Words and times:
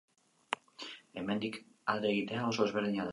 Hemendik 1.21 1.59
alde 1.93 2.11
egitea 2.15 2.47
oso 2.53 2.67
ezberdina 2.69 2.99
da. 3.05 3.09